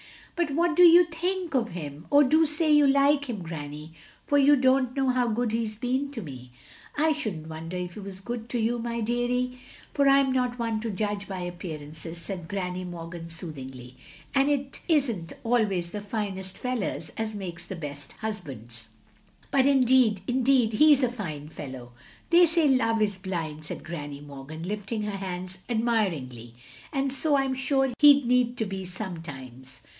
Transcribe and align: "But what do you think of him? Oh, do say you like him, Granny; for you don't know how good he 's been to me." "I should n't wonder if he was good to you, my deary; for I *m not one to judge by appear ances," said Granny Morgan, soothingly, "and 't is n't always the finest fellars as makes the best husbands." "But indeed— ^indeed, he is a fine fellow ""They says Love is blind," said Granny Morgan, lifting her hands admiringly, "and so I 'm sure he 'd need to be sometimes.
"But 0.35 0.49
what 0.55 0.75
do 0.75 0.81
you 0.81 1.05
think 1.05 1.53
of 1.53 1.69
him? 1.69 2.07
Oh, 2.11 2.23
do 2.23 2.47
say 2.47 2.73
you 2.73 2.87
like 2.87 3.29
him, 3.29 3.43
Granny; 3.43 3.93
for 4.25 4.39
you 4.39 4.55
don't 4.55 4.95
know 4.95 5.09
how 5.09 5.27
good 5.27 5.51
he 5.51 5.63
's 5.63 5.75
been 5.75 6.09
to 6.09 6.23
me." 6.23 6.49
"I 6.97 7.11
should 7.11 7.41
n't 7.41 7.47
wonder 7.47 7.77
if 7.77 7.93
he 7.93 7.99
was 7.99 8.19
good 8.21 8.49
to 8.49 8.59
you, 8.59 8.79
my 8.79 9.01
deary; 9.01 9.59
for 9.93 10.09
I 10.09 10.21
*m 10.21 10.31
not 10.31 10.57
one 10.57 10.79
to 10.81 10.89
judge 10.89 11.27
by 11.27 11.41
appear 11.41 11.77
ances," 11.77 12.15
said 12.15 12.47
Granny 12.47 12.83
Morgan, 12.83 13.29
soothingly, 13.29 13.97
"and 14.33 14.47
't 14.49 14.79
is 14.87 15.11
n't 15.11 15.33
always 15.43 15.91
the 15.91 16.01
finest 16.01 16.57
fellars 16.57 17.11
as 17.17 17.35
makes 17.35 17.67
the 17.67 17.75
best 17.75 18.13
husbands." 18.13 18.89
"But 19.51 19.67
indeed— 19.67 20.21
^indeed, 20.27 20.73
he 20.73 20.91
is 20.93 21.03
a 21.03 21.09
fine 21.11 21.49
fellow 21.49 21.91
""They 22.31 22.47
says 22.47 22.71
Love 22.71 22.99
is 23.03 23.19
blind," 23.19 23.63
said 23.65 23.83
Granny 23.83 24.21
Morgan, 24.21 24.63
lifting 24.63 25.03
her 25.03 25.17
hands 25.17 25.59
admiringly, 25.69 26.55
"and 26.91 27.13
so 27.13 27.35
I 27.35 27.45
'm 27.45 27.53
sure 27.53 27.93
he 27.99 28.19
'd 28.21 28.25
need 28.25 28.57
to 28.57 28.65
be 28.65 28.83
sometimes. 28.83 29.81